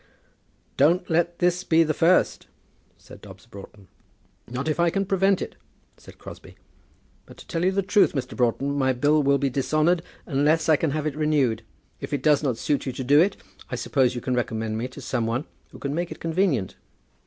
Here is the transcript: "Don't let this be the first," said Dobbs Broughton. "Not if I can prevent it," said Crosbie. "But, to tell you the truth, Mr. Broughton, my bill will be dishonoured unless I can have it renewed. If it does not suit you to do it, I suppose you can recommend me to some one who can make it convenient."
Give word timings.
"Don't 0.77 1.11
let 1.11 1.37
this 1.37 1.63
be 1.63 1.83
the 1.83 1.93
first," 1.93 2.47
said 2.97 3.21
Dobbs 3.21 3.45
Broughton. 3.45 3.87
"Not 4.49 4.67
if 4.67 4.79
I 4.79 4.89
can 4.89 5.05
prevent 5.05 5.43
it," 5.43 5.55
said 5.95 6.17
Crosbie. 6.17 6.57
"But, 7.27 7.37
to 7.37 7.45
tell 7.47 7.63
you 7.63 7.71
the 7.71 7.83
truth, 7.83 8.13
Mr. 8.13 8.35
Broughton, 8.35 8.73
my 8.75 8.93
bill 8.93 9.21
will 9.21 9.37
be 9.37 9.51
dishonoured 9.51 10.01
unless 10.25 10.67
I 10.67 10.75
can 10.75 10.89
have 10.89 11.05
it 11.05 11.15
renewed. 11.15 11.61
If 11.99 12.13
it 12.13 12.23
does 12.23 12.41
not 12.41 12.57
suit 12.57 12.87
you 12.87 12.91
to 12.93 13.03
do 13.03 13.19
it, 13.19 13.37
I 13.69 13.75
suppose 13.75 14.15
you 14.15 14.21
can 14.21 14.33
recommend 14.33 14.75
me 14.75 14.87
to 14.87 15.01
some 15.01 15.27
one 15.27 15.45
who 15.69 15.77
can 15.77 15.93
make 15.93 16.09
it 16.11 16.19
convenient." 16.19 16.77